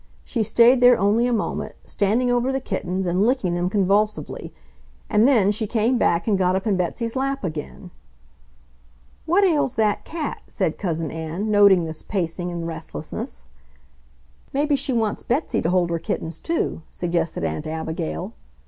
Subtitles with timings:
[0.25, 4.51] She stayed there only a moment, standing over the kittens and licking them convulsively,
[5.11, 7.91] and then she came back and got up in Betsy's lap again.
[9.27, 13.43] "What ails that cat?" said Cousin Ann, noting this pacing and restlessness.
[14.53, 18.33] "Maybe she wants Betsy to hold her kittens, too," suggested Aunt Abigail.